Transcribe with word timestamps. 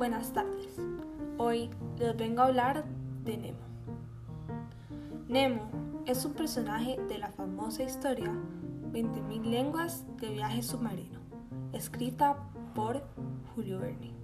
Buenas 0.00 0.32
tardes. 0.32 0.78
Hoy 1.36 1.68
les 1.98 2.16
vengo 2.16 2.40
a 2.40 2.46
hablar 2.46 2.86
de 3.22 3.36
Nemo. 3.36 3.58
Nemo 5.28 5.60
es 6.06 6.24
un 6.24 6.32
personaje 6.32 6.98
de 7.06 7.18
la 7.18 7.28
famosa 7.28 7.82
historia 7.82 8.32
20.000 8.92 9.44
lenguas 9.44 10.06
de 10.16 10.30
viaje 10.30 10.62
submarino, 10.62 11.20
escrita 11.74 12.38
por 12.74 13.02
Julio 13.54 13.78
Verne. 13.78 14.14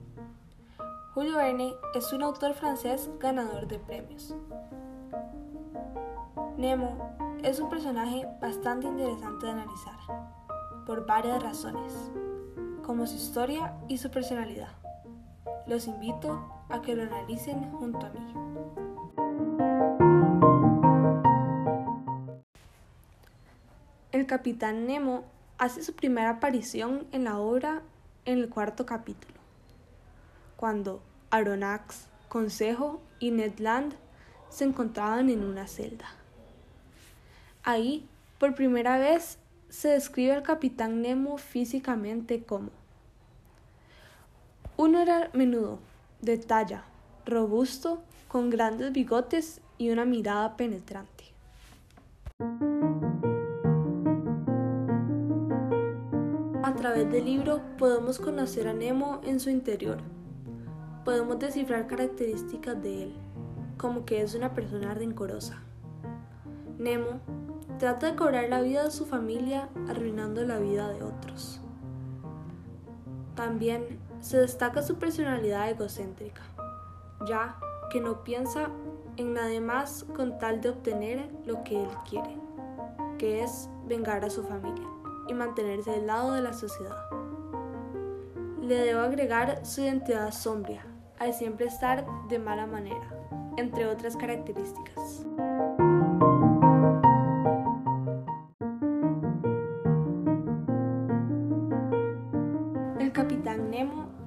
Julio 1.12 1.36
Verne 1.36 1.74
es 1.94 2.10
un 2.10 2.22
autor 2.22 2.54
francés 2.54 3.10
ganador 3.20 3.68
de 3.68 3.78
premios. 3.78 4.34
Nemo 6.56 7.14
es 7.42 7.60
un 7.60 7.68
personaje 7.68 8.26
bastante 8.40 8.86
interesante 8.86 9.44
de 9.44 9.52
analizar, 9.52 9.98
por 10.86 11.04
varias 11.04 11.42
razones, 11.42 12.10
como 12.82 13.06
su 13.06 13.16
historia 13.16 13.74
y 13.88 13.98
su 13.98 14.10
personalidad. 14.10 14.85
Los 15.66 15.88
invito 15.88 16.48
a 16.68 16.80
que 16.80 16.94
lo 16.94 17.02
analicen 17.02 17.70
junto 17.72 18.06
a 18.06 18.10
mí. 18.10 18.20
El 24.12 24.26
capitán 24.26 24.86
Nemo 24.86 25.24
hace 25.58 25.82
su 25.82 25.94
primera 25.94 26.30
aparición 26.30 27.06
en 27.10 27.24
la 27.24 27.38
obra 27.38 27.82
en 28.24 28.38
el 28.38 28.48
cuarto 28.48 28.86
capítulo, 28.86 29.34
cuando 30.56 31.02
Aronnax, 31.30 32.06
Consejo 32.28 33.00
y 33.18 33.32
Ned 33.32 33.58
Land 33.58 33.94
se 34.48 34.64
encontraban 34.64 35.30
en 35.30 35.42
una 35.44 35.66
celda. 35.66 36.06
Ahí, 37.62 38.08
por 38.38 38.54
primera 38.54 38.98
vez, 38.98 39.38
se 39.68 39.88
describe 39.88 40.32
al 40.32 40.42
capitán 40.42 41.02
Nemo 41.02 41.38
físicamente 41.38 42.44
como 42.44 42.70
uno 44.78 45.00
era 45.00 45.30
menudo, 45.32 45.78
de 46.20 46.36
talla, 46.36 46.84
robusto, 47.24 48.02
con 48.28 48.50
grandes 48.50 48.92
bigotes 48.92 49.62
y 49.78 49.90
una 49.90 50.04
mirada 50.04 50.56
penetrante. 50.56 51.24
A 56.62 56.74
través 56.76 57.10
del 57.10 57.24
libro 57.24 57.62
podemos 57.78 58.18
conocer 58.18 58.68
a 58.68 58.74
Nemo 58.74 59.20
en 59.24 59.40
su 59.40 59.48
interior. 59.48 59.98
Podemos 61.04 61.38
descifrar 61.38 61.86
características 61.86 62.82
de 62.82 63.04
él, 63.04 63.14
como 63.78 64.04
que 64.04 64.20
es 64.20 64.34
una 64.34 64.52
persona 64.52 64.92
rencorosa. 64.92 65.62
Nemo 66.78 67.20
trata 67.78 68.10
de 68.10 68.16
cobrar 68.16 68.50
la 68.50 68.60
vida 68.60 68.84
de 68.84 68.90
su 68.90 69.06
familia 69.06 69.70
arruinando 69.88 70.44
la 70.44 70.58
vida 70.58 70.88
de 70.88 71.02
otros. 71.02 71.62
También 73.36 74.00
se 74.20 74.38
destaca 74.38 74.82
su 74.82 74.96
personalidad 74.96 75.70
egocéntrica, 75.70 76.42
ya 77.26 77.56
que 77.90 78.00
no 78.00 78.24
piensa 78.24 78.70
en 79.16 79.34
nada 79.34 79.60
más 79.60 80.04
con 80.16 80.38
tal 80.38 80.60
de 80.60 80.70
obtener 80.70 81.30
lo 81.44 81.62
que 81.62 81.82
él 81.82 81.90
quiere, 82.08 82.36
que 83.18 83.42
es 83.42 83.68
vengar 83.86 84.24
a 84.24 84.30
su 84.30 84.42
familia 84.42 84.86
y 85.28 85.34
mantenerse 85.34 85.90
del 85.90 86.06
lado 86.06 86.32
de 86.32 86.40
la 86.40 86.52
sociedad. 86.52 86.96
Le 88.60 88.76
debo 88.76 89.00
agregar 89.00 89.64
su 89.64 89.82
identidad 89.82 90.32
sombría, 90.32 90.84
al 91.18 91.34
siempre 91.34 91.66
estar 91.66 92.06
de 92.28 92.38
mala 92.38 92.66
manera, 92.66 93.08
entre 93.56 93.86
otras 93.86 94.16
características. 94.16 95.24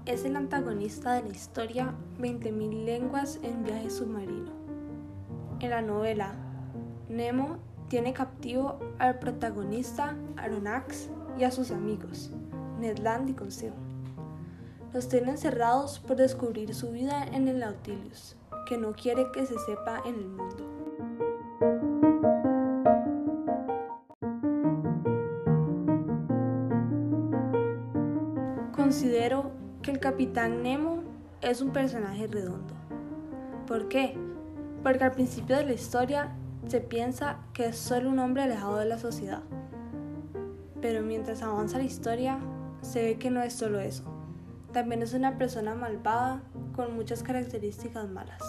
Es 0.09 0.25
el 0.25 0.35
antagonista 0.35 1.13
de 1.13 1.21
la 1.21 1.35
historia 1.35 1.93
20.000 2.19 2.83
lenguas 2.83 3.39
en 3.43 3.63
viaje 3.63 3.91
submarino. 3.91 4.51
En 5.59 5.69
la 5.69 5.83
novela, 5.83 6.33
Nemo 7.09 7.57
tiene 7.89 8.11
captivo 8.11 8.79
al 8.97 9.19
protagonista 9.19 10.15
Aronnax 10.35 11.09
y 11.37 11.43
a 11.43 11.51
sus 11.51 11.69
amigos, 11.69 12.31
Ned 12.79 12.97
Land 12.97 13.29
y 13.29 13.33
Consejo. 13.33 13.75
Los 14.93 15.09
tiene 15.09 15.29
encerrados 15.29 15.99
por 15.99 16.15
descubrir 16.17 16.73
su 16.73 16.89
vida 16.89 17.23
en 17.23 17.47
el 17.47 17.59
Nautilus, 17.59 18.35
que 18.67 18.79
no 18.79 18.93
quiere 18.93 19.31
que 19.31 19.45
se 19.45 19.59
sepa 19.59 20.01
en 20.05 20.15
el 20.15 20.27
mundo. 20.27 20.65
Considero 28.75 29.58
que 29.81 29.91
el 29.91 29.99
capitán 29.99 30.63
Nemo 30.63 31.03
es 31.41 31.61
un 31.61 31.71
personaje 31.71 32.27
redondo. 32.27 32.73
¿Por 33.67 33.87
qué? 33.87 34.17
Porque 34.83 35.03
al 35.03 35.11
principio 35.11 35.57
de 35.57 35.65
la 35.65 35.73
historia 35.73 36.35
se 36.67 36.81
piensa 36.81 37.37
que 37.53 37.67
es 37.67 37.77
solo 37.77 38.09
un 38.09 38.19
hombre 38.19 38.43
alejado 38.43 38.77
de 38.77 38.85
la 38.85 38.97
sociedad. 38.97 39.43
Pero 40.81 41.01
mientras 41.01 41.41
avanza 41.41 41.77
la 41.77 41.83
historia, 41.83 42.39
se 42.81 43.03
ve 43.03 43.17
que 43.17 43.29
no 43.29 43.41
es 43.41 43.53
solo 43.53 43.79
eso. 43.79 44.03
También 44.73 45.01
es 45.01 45.13
una 45.13 45.37
persona 45.37 45.75
malvada 45.75 46.41
con 46.75 46.95
muchas 46.95 47.23
características 47.23 48.09
malas. 48.09 48.41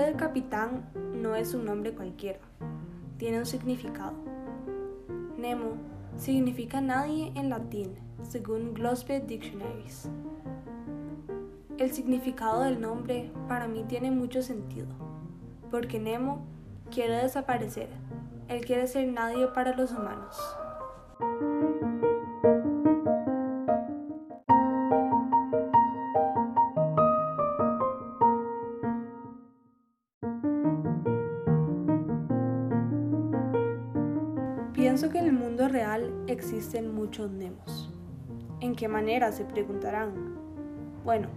Nombre 0.00 0.12
del 0.14 0.16
capitán 0.16 0.90
no 1.14 1.34
es 1.34 1.52
un 1.52 1.66
nombre 1.66 1.92
cualquiera, 1.92 2.38
tiene 3.18 3.38
un 3.38 3.44
significado. 3.44 4.14
Nemo 5.36 5.74
significa 6.16 6.80
nadie 6.80 7.32
en 7.34 7.50
latín, 7.50 7.96
según 8.22 8.72
Gloucester 8.72 9.26
Dictionaries. 9.26 10.08
El 11.76 11.92
significado 11.92 12.62
del 12.62 12.80
nombre 12.80 13.30
para 13.46 13.68
mí 13.68 13.84
tiene 13.88 14.10
mucho 14.10 14.40
sentido, 14.40 14.88
porque 15.70 15.98
Nemo 15.98 16.46
quiere 16.90 17.16
desaparecer, 17.16 17.90
él 18.48 18.64
quiere 18.64 18.86
ser 18.86 19.06
nadie 19.06 19.48
para 19.48 19.76
los 19.76 19.92
humanos. 19.92 20.38
Pienso 34.90 35.08
que 35.08 35.18
en 35.18 35.26
el 35.26 35.32
mundo 35.32 35.68
real 35.68 36.12
existen 36.26 36.92
muchos 36.92 37.30
Nemos. 37.30 37.92
¿En 38.58 38.74
qué 38.74 38.88
manera? 38.88 39.30
se 39.30 39.44
preguntarán. 39.44 40.36
Bueno, 41.04 41.28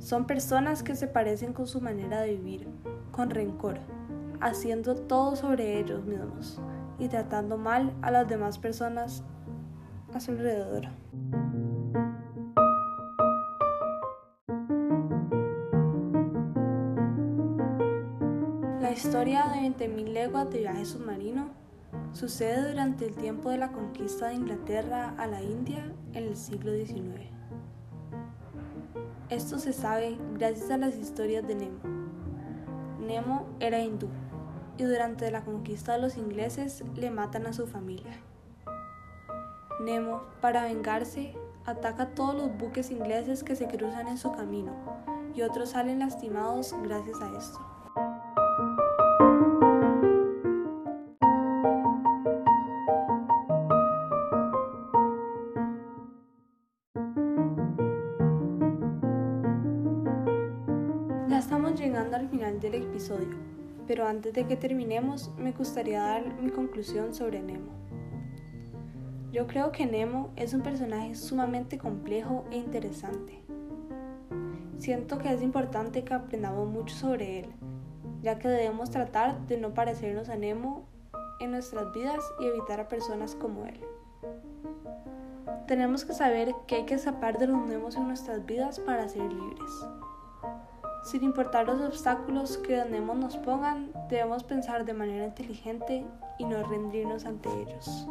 son 0.00 0.26
personas 0.26 0.82
que 0.82 0.96
se 0.96 1.06
parecen 1.06 1.52
con 1.52 1.68
su 1.68 1.80
manera 1.80 2.22
de 2.22 2.34
vivir, 2.34 2.66
con 3.12 3.30
rencor, 3.30 3.78
haciendo 4.40 4.96
todo 4.96 5.36
sobre 5.36 5.78
ellos 5.78 6.04
mismos 6.04 6.60
y 6.98 7.06
tratando 7.06 7.56
mal 7.56 7.94
a 8.02 8.10
las 8.10 8.26
demás 8.26 8.58
personas 8.58 9.22
a 10.12 10.18
su 10.18 10.32
alrededor. 10.32 10.88
La 18.80 18.90
historia 18.90 19.46
de 19.46 19.60
20.000 19.60 20.08
leguas 20.08 20.50
de 20.50 20.58
viaje 20.58 20.84
submarino 20.84 21.65
sucede 22.12 22.70
durante 22.70 23.06
el 23.06 23.14
tiempo 23.14 23.50
de 23.50 23.58
la 23.58 23.72
conquista 23.72 24.28
de 24.28 24.34
Inglaterra 24.34 25.14
a 25.18 25.26
la 25.26 25.42
India 25.42 25.92
en 26.12 26.24
el 26.24 26.36
siglo 26.36 26.72
XIX. 26.72 27.26
Esto 29.28 29.58
se 29.58 29.72
sabe 29.72 30.18
gracias 30.34 30.70
a 30.70 30.76
las 30.76 30.96
historias 30.96 31.46
de 31.46 31.56
Nemo. 31.56 31.78
Nemo 33.00 33.46
era 33.60 33.80
hindú 33.80 34.08
y 34.78 34.84
durante 34.84 35.30
la 35.30 35.44
conquista 35.44 35.92
de 35.92 36.00
los 36.00 36.16
ingleses 36.16 36.84
le 36.94 37.10
matan 37.10 37.46
a 37.46 37.52
su 37.52 37.66
familia. 37.66 38.20
Nemo, 39.80 40.22
para 40.40 40.64
vengarse, 40.64 41.34
ataca 41.64 42.04
a 42.04 42.14
todos 42.14 42.34
los 42.34 42.56
buques 42.56 42.90
ingleses 42.90 43.44
que 43.44 43.56
se 43.56 43.66
cruzan 43.66 44.08
en 44.08 44.18
su 44.18 44.32
camino 44.32 44.72
y 45.34 45.42
otros 45.42 45.70
salen 45.70 45.98
lastimados 45.98 46.74
gracias 46.82 47.20
a 47.20 47.36
esto. 47.36 47.75
Llegando 61.86 62.16
al 62.16 62.28
final 62.28 62.58
del 62.58 62.74
episodio, 62.74 63.36
pero 63.86 64.08
antes 64.08 64.32
de 64.34 64.44
que 64.44 64.56
terminemos 64.56 65.30
me 65.38 65.52
gustaría 65.52 66.02
dar 66.02 66.42
mi 66.42 66.50
conclusión 66.50 67.14
sobre 67.14 67.40
Nemo. 67.40 67.70
Yo 69.30 69.46
creo 69.46 69.70
que 69.70 69.86
Nemo 69.86 70.30
es 70.34 70.52
un 70.52 70.62
personaje 70.62 71.14
sumamente 71.14 71.78
complejo 71.78 72.44
e 72.50 72.56
interesante. 72.56 73.40
siento 74.78 75.18
que 75.18 75.32
es 75.32 75.42
importante 75.42 76.02
que 76.02 76.12
aprendamos 76.12 76.68
mucho 76.68 76.96
sobre 76.96 77.38
él, 77.38 77.46
ya 78.20 78.40
que 78.40 78.48
debemos 78.48 78.90
tratar 78.90 79.46
de 79.46 79.56
no 79.56 79.72
parecernos 79.72 80.28
a 80.28 80.36
Nemo 80.36 80.88
en 81.38 81.52
nuestras 81.52 81.92
vidas 81.92 82.18
y 82.40 82.46
evitar 82.46 82.80
a 82.80 82.88
personas 82.88 83.36
como 83.36 83.64
él. 83.64 83.80
Tenemos 85.68 86.04
que 86.04 86.14
saber 86.14 86.52
que 86.66 86.74
hay 86.74 86.84
que 86.84 86.94
escapar 86.94 87.38
de 87.38 87.46
los 87.46 87.64
Nemos 87.64 87.94
en 87.94 88.08
nuestras 88.08 88.44
vidas 88.44 88.80
para 88.80 89.08
ser 89.08 89.32
libres. 89.32 89.86
Sin 91.06 91.22
importar 91.22 91.68
los 91.68 91.80
obstáculos 91.80 92.58
que 92.58 92.76
los 92.76 92.90
Nemos 92.90 93.16
nos 93.16 93.36
pongan, 93.36 93.92
debemos 94.10 94.42
pensar 94.42 94.84
de 94.84 94.92
manera 94.92 95.24
inteligente 95.24 96.04
y 96.36 96.44
no 96.44 96.60
rendirnos 96.64 97.24
ante 97.26 97.48
ellos. 97.48 98.08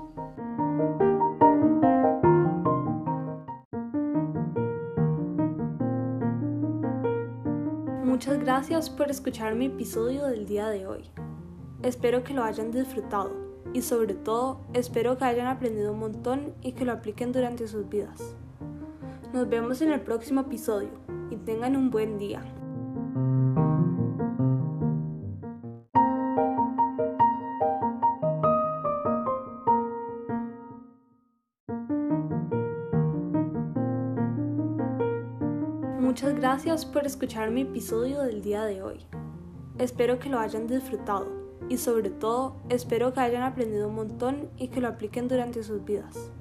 Muchas 8.05 8.39
gracias 8.39 8.89
por 8.89 9.11
escuchar 9.11 9.55
mi 9.55 9.65
episodio 9.65 10.27
del 10.27 10.45
día 10.45 10.69
de 10.69 10.87
hoy. 10.87 11.11
Espero 11.83 12.23
que 12.23 12.33
lo 12.33 12.45
hayan 12.45 12.71
disfrutado 12.71 13.33
y 13.73 13.81
sobre 13.81 14.13
todo 14.13 14.61
espero 14.73 15.17
que 15.17 15.25
hayan 15.25 15.47
aprendido 15.47 15.91
un 15.91 15.99
montón 15.99 16.53
y 16.61 16.71
que 16.71 16.85
lo 16.85 16.93
apliquen 16.93 17.33
durante 17.33 17.67
sus 17.67 17.89
vidas. 17.89 18.37
Nos 19.33 19.49
vemos 19.49 19.81
en 19.81 19.91
el 19.91 19.99
próximo 19.99 20.39
episodio 20.39 20.91
y 21.29 21.35
tengan 21.35 21.75
un 21.75 21.91
buen 21.91 22.17
día. 22.17 22.41
Muchas 23.15 23.23
gracias 36.35 36.85
por 36.85 37.05
escuchar 37.05 37.51
mi 37.51 37.61
episodio 37.61 38.21
del 38.21 38.41
día 38.41 38.65
de 38.65 38.81
hoy. 38.81 38.99
Espero 39.77 40.19
que 40.19 40.27
lo 40.27 40.39
hayan 40.39 40.67
disfrutado 40.67 41.27
y 41.69 41.77
sobre 41.77 42.09
todo 42.09 42.57
espero 42.67 43.13
que 43.13 43.21
hayan 43.21 43.43
aprendido 43.43 43.87
un 43.87 43.95
montón 43.95 44.49
y 44.57 44.67
que 44.67 44.81
lo 44.81 44.89
apliquen 44.89 45.29
durante 45.29 45.63
sus 45.63 45.85
vidas. 45.85 46.31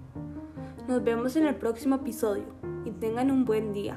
Nos 0.89 1.05
vemos 1.05 1.37
en 1.37 1.47
el 1.47 1.55
próximo 1.55 1.95
episodio 1.97 2.47
y 2.85 2.91
tengan 2.91 3.31
un 3.31 3.45
buen 3.45 3.73
día. 3.73 3.97